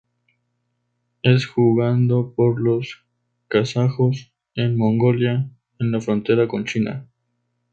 Es 1.21 1.45
jugado 1.45 2.33
por 2.33 2.59
los 2.59 3.05
kazajos 3.49 4.33
en 4.55 4.75
Mongolia, 4.75 5.51
en 5.77 5.91
la 5.91 6.01
frontera 6.01 6.47
con 6.47 6.65
China. 6.65 7.07